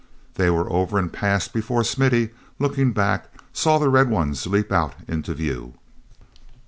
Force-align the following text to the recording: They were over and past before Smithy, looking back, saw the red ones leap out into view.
They 0.33 0.49
were 0.49 0.67
over 0.73 0.97
and 0.97 1.13
past 1.13 1.53
before 1.53 1.83
Smithy, 1.83 2.31
looking 2.57 2.91
back, 2.91 3.27
saw 3.53 3.77
the 3.77 3.87
red 3.87 4.09
ones 4.09 4.47
leap 4.47 4.71
out 4.71 4.95
into 5.07 5.35
view. 5.35 5.75